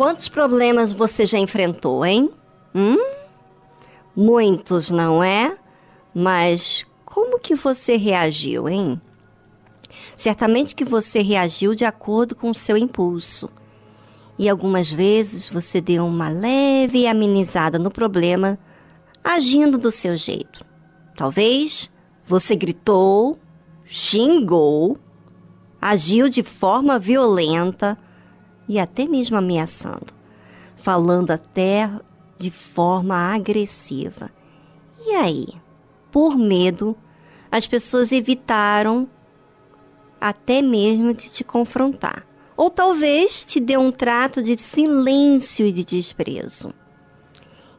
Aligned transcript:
Quantos 0.00 0.30
problemas 0.30 0.92
você 0.92 1.26
já 1.26 1.38
enfrentou, 1.38 2.06
hein? 2.06 2.30
Hum? 2.74 2.96
Muitos, 4.16 4.90
não 4.90 5.22
é? 5.22 5.58
Mas 6.14 6.86
como 7.04 7.38
que 7.38 7.54
você 7.54 7.98
reagiu, 7.98 8.66
hein? 8.66 8.98
Certamente 10.16 10.74
que 10.74 10.86
você 10.86 11.20
reagiu 11.20 11.74
de 11.74 11.84
acordo 11.84 12.34
com 12.34 12.50
o 12.50 12.54
seu 12.54 12.78
impulso. 12.78 13.50
E 14.38 14.48
algumas 14.48 14.90
vezes 14.90 15.50
você 15.50 15.82
deu 15.82 16.06
uma 16.06 16.30
leve 16.30 17.06
amenizada 17.06 17.78
no 17.78 17.90
problema, 17.90 18.58
agindo 19.22 19.76
do 19.76 19.92
seu 19.92 20.16
jeito. 20.16 20.64
Talvez 21.14 21.90
você 22.26 22.56
gritou, 22.56 23.38
xingou, 23.84 24.96
agiu 25.78 26.26
de 26.30 26.42
forma 26.42 26.98
violenta 26.98 27.98
e 28.70 28.78
até 28.78 29.04
mesmo 29.04 29.36
ameaçando, 29.36 30.14
falando 30.76 31.32
até 31.32 31.90
de 32.38 32.52
forma 32.52 33.16
agressiva. 33.16 34.30
E 35.04 35.10
aí, 35.10 35.48
por 36.12 36.38
medo, 36.38 36.96
as 37.50 37.66
pessoas 37.66 38.12
evitaram 38.12 39.08
até 40.20 40.62
mesmo 40.62 41.12
de 41.12 41.28
te 41.28 41.42
confrontar. 41.42 42.24
Ou 42.56 42.70
talvez 42.70 43.44
te 43.44 43.58
deu 43.58 43.80
um 43.80 43.90
trato 43.90 44.40
de 44.40 44.56
silêncio 44.56 45.66
e 45.66 45.72
de 45.72 45.84
desprezo. 45.84 46.72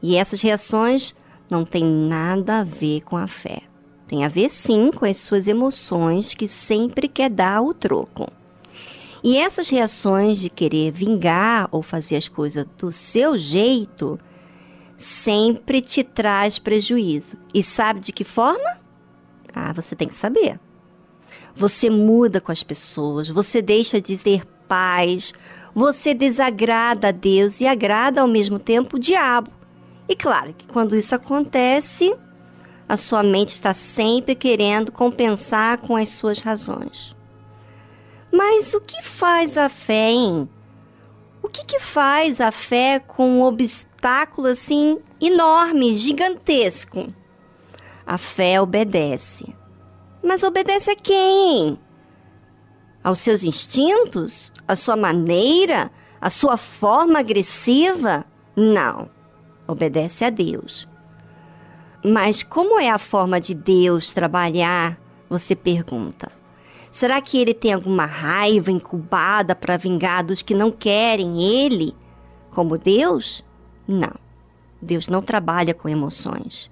E 0.00 0.16
essas 0.16 0.40
reações 0.40 1.14
não 1.50 1.66
têm 1.66 1.84
nada 1.84 2.60
a 2.60 2.64
ver 2.64 3.02
com 3.02 3.18
a 3.18 3.26
fé. 3.26 3.60
Tem 4.06 4.24
a 4.24 4.28
ver 4.28 4.48
sim 4.48 4.90
com 4.90 5.04
as 5.04 5.18
suas 5.18 5.48
emoções 5.48 6.32
que 6.32 6.48
sempre 6.48 7.08
quer 7.08 7.28
dar 7.28 7.60
o 7.60 7.74
troco. 7.74 8.32
E 9.28 9.36
essas 9.36 9.68
reações 9.68 10.38
de 10.38 10.48
querer 10.48 10.90
vingar 10.90 11.68
ou 11.70 11.82
fazer 11.82 12.16
as 12.16 12.28
coisas 12.28 12.64
do 12.78 12.90
seu 12.90 13.36
jeito 13.36 14.18
sempre 14.96 15.82
te 15.82 16.02
traz 16.02 16.58
prejuízo. 16.58 17.36
E 17.52 17.62
sabe 17.62 18.00
de 18.00 18.10
que 18.10 18.24
forma? 18.24 18.78
Ah, 19.54 19.70
você 19.74 19.94
tem 19.94 20.08
que 20.08 20.16
saber. 20.16 20.58
Você 21.54 21.90
muda 21.90 22.40
com 22.40 22.50
as 22.50 22.62
pessoas, 22.62 23.28
você 23.28 23.60
deixa 23.60 24.00
de 24.00 24.16
ter 24.16 24.46
paz, 24.66 25.34
você 25.74 26.14
desagrada 26.14 27.08
a 27.08 27.12
Deus 27.12 27.60
e 27.60 27.66
agrada 27.66 28.22
ao 28.22 28.26
mesmo 28.26 28.58
tempo 28.58 28.96
o 28.96 28.98
diabo. 28.98 29.50
E 30.08 30.16
claro 30.16 30.54
que 30.56 30.66
quando 30.66 30.96
isso 30.96 31.14
acontece, 31.14 32.16
a 32.88 32.96
sua 32.96 33.22
mente 33.22 33.50
está 33.50 33.74
sempre 33.74 34.34
querendo 34.34 34.90
compensar 34.90 35.82
com 35.82 35.96
as 35.96 36.08
suas 36.08 36.40
razões. 36.40 37.17
Mas 38.32 38.74
o 38.74 38.80
que 38.80 39.02
faz 39.02 39.56
a 39.56 39.68
fé, 39.68 40.10
hein? 40.10 40.48
O 41.42 41.48
que, 41.48 41.64
que 41.64 41.78
faz 41.78 42.40
a 42.40 42.52
fé 42.52 42.98
com 42.98 43.38
um 43.38 43.42
obstáculo 43.42 44.48
assim 44.48 44.98
enorme, 45.20 45.96
gigantesco? 45.96 47.06
A 48.06 48.18
fé 48.18 48.60
obedece. 48.60 49.54
Mas 50.22 50.42
obedece 50.42 50.90
a 50.90 50.96
quem? 50.96 51.78
Aos 53.02 53.20
seus 53.20 53.44
instintos? 53.44 54.52
A 54.66 54.74
sua 54.76 54.96
maneira? 54.96 55.90
A 56.20 56.28
sua 56.28 56.56
forma 56.56 57.20
agressiva? 57.20 58.24
Não. 58.56 59.08
Obedece 59.66 60.24
a 60.24 60.30
Deus. 60.30 60.88
Mas 62.04 62.42
como 62.42 62.80
é 62.80 62.90
a 62.90 62.98
forma 62.98 63.40
de 63.40 63.54
Deus 63.54 64.12
trabalhar? 64.12 64.98
Você 65.28 65.54
pergunta. 65.54 66.37
Será 66.98 67.20
que 67.20 67.38
ele 67.38 67.54
tem 67.54 67.72
alguma 67.72 68.06
raiva 68.06 68.72
incubada 68.72 69.54
para 69.54 69.76
vingar 69.76 70.24
dos 70.24 70.42
que 70.42 70.52
não 70.52 70.72
querem 70.72 71.40
ele? 71.40 71.94
Como 72.50 72.76
Deus? 72.76 73.44
Não. 73.86 74.10
Deus 74.82 75.06
não 75.06 75.22
trabalha 75.22 75.72
com 75.72 75.88
emoções. 75.88 76.68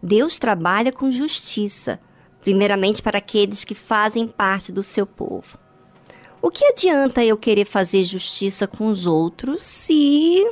Deus 0.00 0.38
trabalha 0.38 0.92
com 0.92 1.10
justiça, 1.10 1.98
primeiramente 2.40 3.02
para 3.02 3.18
aqueles 3.18 3.64
que 3.64 3.74
fazem 3.74 4.28
parte 4.28 4.70
do 4.70 4.84
seu 4.84 5.04
povo. 5.04 5.58
O 6.40 6.52
que 6.52 6.64
adianta 6.64 7.24
eu 7.24 7.36
querer 7.36 7.64
fazer 7.64 8.04
justiça 8.04 8.64
com 8.64 8.86
os 8.86 9.08
outros 9.08 9.64
se 9.64 10.48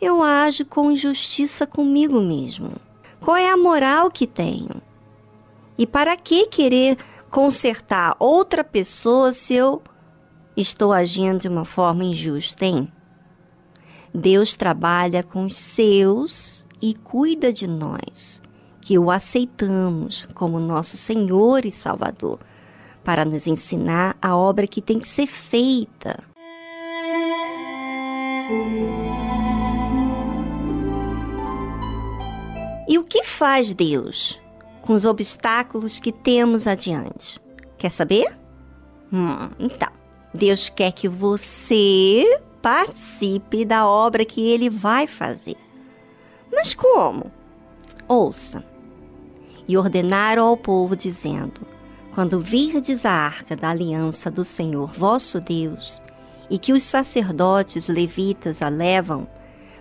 eu 0.00 0.22
ajo 0.22 0.64
com 0.64 0.90
injustiça 0.90 1.66
comigo 1.66 2.18
mesmo? 2.22 2.72
Qual 3.20 3.36
é 3.36 3.50
a 3.50 3.58
moral 3.58 4.10
que 4.10 4.26
tenho? 4.26 4.80
E 5.76 5.86
para 5.86 6.16
que 6.16 6.46
querer 6.46 6.96
consertar 7.30 8.16
outra 8.18 8.62
pessoa 8.64 9.32
se 9.32 9.54
eu 9.54 9.82
estou 10.56 10.92
agindo 10.92 11.42
de 11.42 11.48
uma 11.48 11.64
forma 11.64 12.04
injusta, 12.04 12.64
hein? 12.64 12.90
Deus 14.14 14.56
trabalha 14.56 15.22
com 15.22 15.44
os 15.44 15.56
seus 15.56 16.66
e 16.80 16.94
cuida 16.94 17.52
de 17.52 17.66
nós, 17.66 18.42
que 18.80 18.98
o 18.98 19.10
aceitamos 19.10 20.26
como 20.34 20.58
nosso 20.58 20.96
Senhor 20.96 21.64
e 21.64 21.70
Salvador, 21.70 22.38
para 23.04 23.24
nos 23.24 23.46
ensinar 23.46 24.16
a 24.20 24.34
obra 24.34 24.66
que 24.66 24.80
tem 24.80 24.98
que 24.98 25.08
ser 25.08 25.26
feita. 25.26 26.18
E 32.88 32.98
o 32.98 33.04
que 33.04 33.22
faz 33.24 33.74
Deus? 33.74 34.40
Com 34.86 34.94
os 34.94 35.04
obstáculos 35.04 35.98
que 35.98 36.12
temos 36.12 36.66
adiante. 36.66 37.40
Quer 37.76 37.90
saber? 37.90 38.38
Hum, 39.12 39.50
então, 39.58 39.88
Deus 40.32 40.68
quer 40.68 40.92
que 40.92 41.08
você 41.08 42.40
participe 42.62 43.64
da 43.64 43.86
obra 43.86 44.24
que 44.24 44.48
ele 44.48 44.70
vai 44.70 45.06
fazer. 45.06 45.56
Mas 46.52 46.72
como? 46.72 47.30
Ouça. 48.08 48.64
E 49.68 49.76
ordenaram 49.76 50.46
ao 50.46 50.56
povo, 50.56 50.94
dizendo: 50.94 51.60
Quando 52.14 52.40
virdes 52.40 53.04
a 53.04 53.10
arca 53.10 53.56
da 53.56 53.70
aliança 53.70 54.30
do 54.30 54.44
Senhor 54.44 54.92
vosso 54.92 55.40
Deus, 55.40 56.00
e 56.48 56.58
que 56.58 56.72
os 56.72 56.84
sacerdotes 56.84 57.88
levitas 57.88 58.62
a 58.62 58.68
levam, 58.68 59.26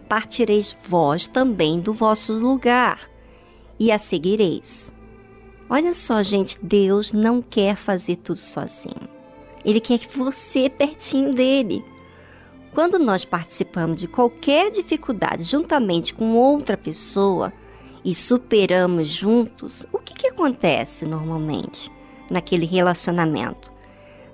partireis 0.09 0.75
vós 0.87 1.27
também 1.27 1.79
do 1.79 1.93
vosso 1.93 2.33
lugar, 2.33 2.99
e 3.79 3.91
a 3.91 3.99
seguireis. 3.99 4.94
Olha 5.67 5.93
só, 5.93 6.21
gente, 6.21 6.59
Deus 6.61 7.11
não 7.11 7.41
quer 7.41 7.75
fazer 7.75 8.17
tudo 8.17 8.37
sozinho. 8.37 9.09
Ele 9.63 9.79
quer 9.79 9.97
que 9.97 10.15
você 10.15 10.69
pertinho 10.69 11.33
dele. 11.33 11.83
Quando 12.71 12.99
nós 12.99 13.25
participamos 13.25 13.99
de 13.99 14.07
qualquer 14.07 14.69
dificuldade 14.69 15.43
juntamente 15.43 16.13
com 16.13 16.35
outra 16.35 16.77
pessoa 16.77 17.51
e 18.03 18.13
superamos 18.13 19.09
juntos, 19.09 19.87
o 19.91 19.97
que, 19.97 20.13
que 20.13 20.27
acontece 20.27 21.03
normalmente 21.03 21.91
naquele 22.29 22.67
relacionamento? 22.67 23.71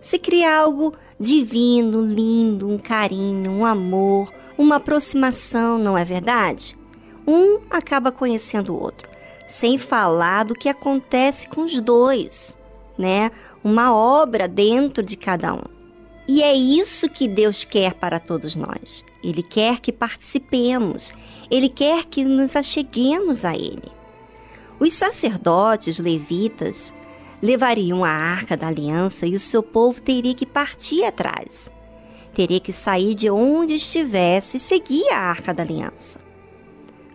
Se 0.02 0.20
cria 0.20 0.60
algo 0.60 0.94
divino, 1.18 2.02
lindo, 2.02 2.68
um 2.68 2.78
carinho, 2.78 3.52
um 3.52 3.66
amor, 3.66 4.34
uma 4.58 4.78
aproximação, 4.78 5.78
não 5.78 5.98
é 5.98 6.04
verdade? 6.04 6.78
Um 7.26 7.62
acaba 7.70 8.12
conhecendo 8.12 8.74
o 8.74 8.82
outro 8.82 9.11
sem 9.52 9.78
falar 9.78 10.46
do 10.46 10.56
que 10.56 10.70
acontece 10.70 11.46
com 11.46 11.64
os 11.64 11.82
dois, 11.82 12.58
né? 12.98 13.30
Uma 13.62 13.94
obra 13.94 14.48
dentro 14.48 15.04
de 15.04 15.18
cada 15.18 15.54
um. 15.54 15.64
E 16.26 16.42
é 16.42 16.54
isso 16.54 17.10
que 17.10 17.28
Deus 17.28 17.66
quer 17.66 17.94
para 17.94 18.18
todos 18.18 18.56
nós. 18.56 19.06
Ele 19.22 19.44
quer 19.44 19.82
que 19.82 19.92
participemos, 19.92 21.14
ele 21.50 21.68
quer 21.68 22.06
que 22.06 22.24
nos 22.24 22.56
acheguemos 22.56 23.44
a 23.44 23.54
ele. 23.54 23.92
Os 24.80 24.94
sacerdotes 24.94 26.00
levitas 26.00 26.94
levariam 27.42 28.06
a 28.06 28.10
arca 28.10 28.56
da 28.56 28.68
aliança 28.68 29.28
e 29.28 29.36
o 29.36 29.40
seu 29.40 29.62
povo 29.62 30.02
teria 30.02 30.34
que 30.34 30.46
partir 30.46 31.04
atrás. 31.04 31.70
Teria 32.34 32.62
que 32.62 32.72
sair 32.72 33.14
de 33.14 33.30
onde 33.30 33.74
estivesse 33.74 34.56
e 34.56 34.60
seguir 34.62 35.10
a 35.12 35.18
arca 35.20 35.54
da 35.54 35.62
aliança. 35.62 36.22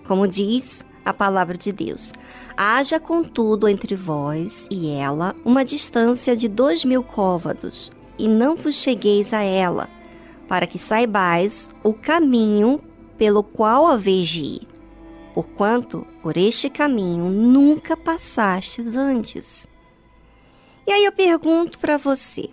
Como 0.06 0.28
diz 0.28 0.84
a 1.06 1.14
palavra 1.14 1.56
de 1.56 1.70
Deus. 1.70 2.12
Haja, 2.56 2.98
contudo, 2.98 3.68
entre 3.68 3.94
vós 3.94 4.66
e 4.68 4.90
ela 4.90 5.36
uma 5.44 5.64
distância 5.64 6.36
de 6.36 6.48
dois 6.48 6.84
mil 6.84 7.04
côvados, 7.04 7.92
e 8.18 8.28
não 8.28 8.56
vos 8.56 8.74
chegueis 8.74 9.32
a 9.32 9.42
ela, 9.42 9.88
para 10.48 10.66
que 10.66 10.80
saibais 10.80 11.70
o 11.84 11.94
caminho 11.94 12.80
pelo 13.16 13.44
qual 13.44 13.86
haveis 13.86 14.28
de 14.28 14.42
ir, 14.42 14.68
porquanto 15.32 16.04
por 16.20 16.36
este 16.36 16.68
caminho 16.68 17.30
nunca 17.30 17.96
passastes 17.96 18.96
antes. 18.96 19.68
E 20.86 20.92
aí 20.92 21.04
eu 21.04 21.12
pergunto 21.12 21.78
para 21.78 21.96
você, 21.96 22.50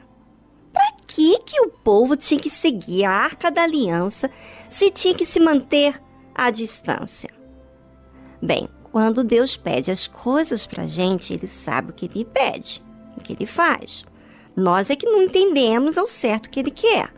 para 0.71 0.91
que 1.07 1.39
que 1.39 1.59
o 1.61 1.69
povo 1.69 2.15
tinha 2.15 2.39
que 2.39 2.49
seguir 2.49 3.05
a 3.05 3.11
Arca 3.11 3.49
da 3.49 3.63
Aliança 3.63 4.29
se 4.69 4.91
tinha 4.91 5.13
que 5.15 5.25
se 5.25 5.39
manter 5.39 5.99
à 6.35 6.51
distância? 6.51 7.42
Bem, 8.43 8.67
quando 8.91 9.23
Deus 9.23 9.55
pede 9.55 9.89
as 9.89 10.05
coisas 10.05 10.65
para 10.65 10.85
gente, 10.85 11.31
Ele 11.31 11.47
sabe 11.47 11.91
o 11.91 11.93
que 11.93 12.07
Ele 12.13 12.25
pede, 12.25 12.83
o 13.15 13.21
que 13.21 13.31
Ele 13.31 13.45
faz. 13.45 14.03
Nós 14.53 14.89
é 14.89 14.97
que 14.97 15.05
não 15.05 15.21
entendemos 15.21 15.97
ao 15.97 16.05
certo 16.05 16.47
o 16.47 16.49
que 16.49 16.59
Ele 16.59 16.69
quer. 16.69 17.09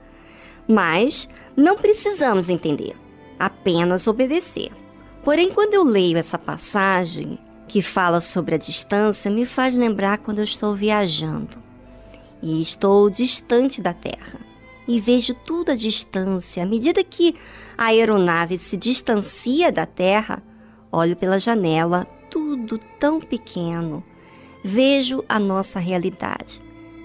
Mas 0.68 1.27
não 1.57 1.77
precisamos 1.77 2.48
entender, 2.48 2.95
apenas 3.39 4.06
obedecer. 4.06 4.72
Porém, 5.24 5.51
quando 5.51 5.74
eu 5.74 5.83
leio 5.83 6.19
essa 6.19 6.38
passagem 6.38 7.39
que 7.68 7.81
fala 7.81 8.22
sobre 8.22 8.54
a 8.54 8.60
distância, 8.60 9.31
me 9.31 9.48
faz 9.48 9.75
lembrar 9.75 10.19
quando 10.19 10.38
eu 10.38 10.44
estou 10.44 10.75
viajando 10.75 11.57
e 12.39 12.62
estou 12.62 13.10
distante 13.10 13.81
da 13.81 13.95
Terra 13.95 14.39
e 14.88 15.00
vejo 15.01 15.33
tudo 15.33 15.72
à 15.72 15.75
distância. 15.75 16.62
À 16.62 16.68
medida 16.68 17.04
que 17.04 17.36
a 17.75 17.86
aeronave 17.86 18.60
se 18.60 18.77
distancia 18.77 19.72
da 19.72 19.88
Terra, 19.88 20.44
olho 20.95 21.15
pela 21.15 21.39
janela, 21.39 22.06
tudo 22.30 22.80
tão 23.00 23.19
pequeno. 23.19 24.03
Vejo 24.63 25.24
a 25.27 25.39
nossa 25.39 25.80
realidade. 25.80 26.62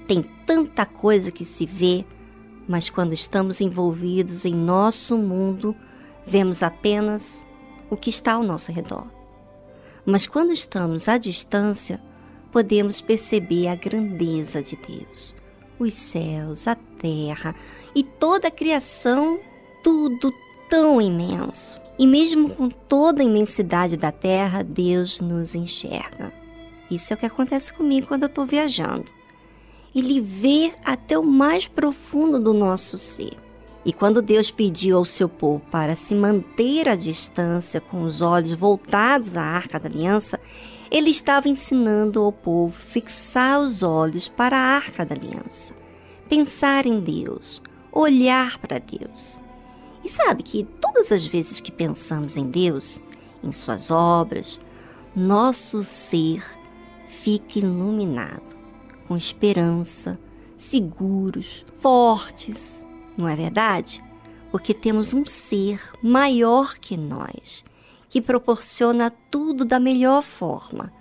Tem 0.07 0.23
tanta 0.47 0.87
coisa 0.87 1.31
que 1.31 1.45
se 1.45 1.67
vê, 1.67 2.05
mas 2.67 2.89
quando 2.89 3.13
estamos 3.13 3.61
envolvidos 3.61 4.45
em 4.45 4.55
nosso 4.55 5.17
mundo, 5.19 5.75
vemos 6.27 6.63
apenas 6.63 7.45
o 7.91 7.97
que 7.97 8.11
está 8.11 8.33
ao 8.33 8.43
nosso 8.43 8.73
redor. 8.73 9.07
Mas 10.05 10.27
quando 10.27 10.53
estamos 10.53 11.09
à 11.09 11.19
distância, 11.19 12.01
podemos 12.51 13.01
perceber 13.01 13.69
a 13.69 13.75
grandeza 13.75 14.63
de 14.63 14.77
Deus. 14.77 15.35
Os 15.79 15.95
céus, 15.95 16.67
a 16.67 16.75
terra 16.75 17.55
e 17.95 18.03
toda 18.03 18.49
a 18.49 18.51
criação, 18.51 19.41
tudo 19.83 20.33
tão 20.69 21.01
imenso. 21.01 21.81
E 22.00 22.06
mesmo 22.06 22.49
com 22.49 22.70
toda 22.70 23.20
a 23.20 23.26
imensidade 23.26 23.94
da 23.94 24.11
terra, 24.11 24.62
Deus 24.62 25.20
nos 25.20 25.55
enxerga. 25.55 26.32
Isso 26.91 27.12
é 27.12 27.14
o 27.14 27.19
que 27.19 27.26
acontece 27.26 27.70
comigo 27.75 28.06
quando 28.06 28.23
eu 28.23 28.29
estou 28.29 28.47
viajando. 28.47 29.05
Ele 29.94 30.19
vê 30.19 30.73
até 30.82 31.19
o 31.19 31.23
mais 31.23 31.69
profundo 31.69 32.41
do 32.41 32.55
nosso 32.55 32.97
ser. 32.97 33.37
E 33.85 33.93
quando 33.93 34.23
Deus 34.23 34.50
pediu 34.50 34.97
ao 34.97 35.05
seu 35.05 35.29
povo 35.29 35.62
para 35.70 35.94
se 35.94 36.14
manter 36.14 36.88
à 36.88 36.94
distância, 36.97 37.82
com 37.82 38.00
os 38.00 38.23
olhos 38.23 38.52
voltados 38.55 39.37
à 39.37 39.43
arca 39.43 39.79
da 39.79 39.87
aliança, 39.87 40.41
ele 40.91 41.11
estava 41.11 41.50
ensinando 41.50 42.23
ao 42.23 42.32
povo 42.32 42.81
fixar 42.81 43.61
os 43.61 43.82
olhos 43.82 44.26
para 44.26 44.56
a 44.56 44.75
arca 44.75 45.05
da 45.05 45.14
aliança, 45.14 45.75
pensar 46.31 46.87
em 46.87 46.99
Deus, 46.99 47.61
olhar 47.93 48.56
para 48.56 48.79
Deus. 48.79 49.38
E 50.05 50.08
sabe 50.08 50.43
que 50.43 50.64
todas 50.81 51.12
as 51.12 51.25
vezes 51.26 51.61
que 51.61 51.70
pensamos 51.70 52.37
em 52.37 52.44
Deus, 52.44 53.00
em 53.43 53.52
Suas 53.52 53.91
obras, 53.91 54.61
nosso 55.14 55.85
ser 55.85 56.44
fica 57.23 57.58
iluminado, 57.58 58.56
com 59.06 59.17
esperança, 59.17 60.19
seguros, 60.56 61.64
fortes 61.81 62.87
não 63.20 63.29
é 63.29 63.37
verdade? 63.37 64.02
Porque 64.50 64.73
temos 64.73 65.12
um 65.12 65.25
ser 65.26 65.81
maior 66.02 66.79
que 66.79 66.97
nós, 66.97 67.64
que 68.08 68.20
proporciona 68.20 69.12
tudo 69.31 69.64
da 69.64 69.79
melhor 69.79 70.23
forma. 70.23 70.93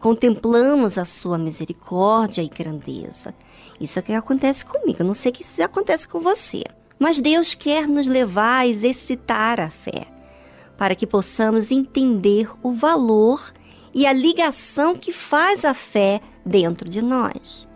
Contemplamos 0.00 0.98
a 0.98 1.04
sua 1.04 1.38
misericórdia 1.38 2.42
e 2.42 2.48
grandeza. 2.48 3.34
Isso 3.80 3.98
é 3.98 4.02
o 4.02 4.04
que 4.04 4.12
acontece 4.12 4.64
comigo, 4.64 5.04
não 5.04 5.14
sei 5.14 5.30
que 5.30 5.42
isso 5.42 5.62
acontece 5.62 6.08
com 6.08 6.20
você. 6.20 6.64
Mas 7.02 7.20
Deus 7.20 7.52
quer 7.52 7.88
nos 7.88 8.06
levar 8.06 8.60
a 8.60 8.66
exercitar 8.68 9.58
a 9.58 9.68
fé, 9.68 10.06
para 10.78 10.94
que 10.94 11.04
possamos 11.04 11.72
entender 11.72 12.48
o 12.62 12.72
valor 12.72 13.52
e 13.92 14.06
a 14.06 14.12
ligação 14.12 14.94
que 14.94 15.12
faz 15.12 15.64
a 15.64 15.74
fé 15.74 16.20
dentro 16.46 16.88
de 16.88 17.02
nós 17.02 17.66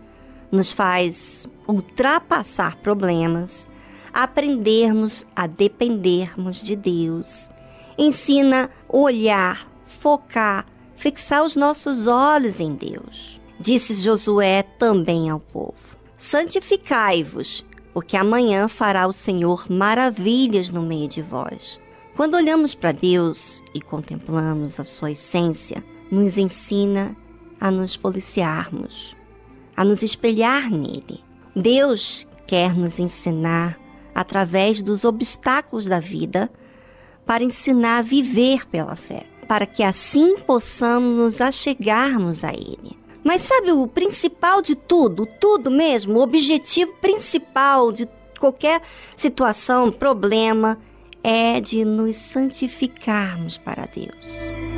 nos 0.52 0.70
faz 0.70 1.44
ultrapassar 1.66 2.76
problemas, 2.76 3.68
aprendermos 4.14 5.26
a 5.34 5.48
dependermos 5.48 6.62
de 6.62 6.76
Deus. 6.76 7.50
Ensina 7.98 8.70
olhar, 8.88 9.68
focar, 9.86 10.64
fixar 10.94 11.42
os 11.42 11.56
nossos 11.56 12.06
olhos 12.06 12.60
em 12.60 12.72
Deus. 12.76 13.40
Disse 13.58 13.92
Josué 13.94 14.62
também 14.62 15.28
ao 15.30 15.40
povo: 15.40 15.74
Santificai-vos, 16.16 17.64
porque 17.96 18.14
amanhã 18.14 18.68
fará 18.68 19.06
o 19.06 19.12
Senhor 19.12 19.72
maravilhas 19.72 20.68
no 20.68 20.82
meio 20.82 21.08
de 21.08 21.22
vós. 21.22 21.80
Quando 22.14 22.34
olhamos 22.34 22.74
para 22.74 22.92
Deus 22.92 23.62
e 23.72 23.80
contemplamos 23.80 24.78
a 24.78 24.84
sua 24.84 25.12
essência, 25.12 25.82
nos 26.10 26.36
ensina 26.36 27.16
a 27.58 27.70
nos 27.70 27.96
policiarmos, 27.96 29.16
a 29.74 29.82
nos 29.82 30.02
espelhar 30.02 30.70
nele. 30.70 31.24
Deus 31.54 32.28
quer 32.46 32.76
nos 32.76 32.98
ensinar 32.98 33.80
através 34.14 34.82
dos 34.82 35.06
obstáculos 35.06 35.86
da 35.86 35.98
vida 35.98 36.50
para 37.24 37.42
ensinar 37.44 38.00
a 38.00 38.02
viver 38.02 38.66
pela 38.68 38.94
fé, 38.94 39.24
para 39.48 39.64
que 39.64 39.82
assim 39.82 40.36
possamos 40.36 41.16
nos 41.16 41.40
achegarmos 41.40 42.44
a 42.44 42.52
ele. 42.52 43.05
Mas 43.26 43.42
sabe 43.42 43.72
o 43.72 43.88
principal 43.88 44.62
de 44.62 44.76
tudo, 44.76 45.26
tudo 45.26 45.68
mesmo, 45.68 46.20
o 46.20 46.22
objetivo 46.22 46.92
principal 47.00 47.90
de 47.90 48.08
qualquer 48.38 48.80
situação, 49.16 49.90
problema, 49.90 50.78
é 51.24 51.60
de 51.60 51.84
nos 51.84 52.14
santificarmos 52.14 53.58
para 53.58 53.84
Deus. 53.86 54.75